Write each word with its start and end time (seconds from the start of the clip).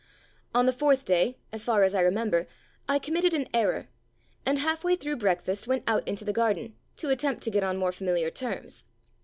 On 0.55 0.65
the 0.65 0.73
fourth 0.73 1.05
day, 1.05 1.37
as 1.51 1.63
far 1.63 1.83
as 1.83 1.93
I 1.93 2.01
remember, 2.01 2.47
I 2.89 2.97
committed 2.97 3.35
an 3.35 3.47
error, 3.53 3.87
and 4.47 4.57
half 4.57 4.83
way 4.83 4.95
through 4.95 5.17
breakfast 5.17 5.67
went 5.67 5.83
out 5.85 6.07
into 6.07 6.25
the 6.25 6.33
garden, 6.33 6.75
to 6.97 7.09
attempt 7.09 7.43
to 7.43 7.51
get 7.51 7.63
on 7.63 7.77
more 7.77 7.91
familiar 7.91 8.31
terms. 8.31 8.83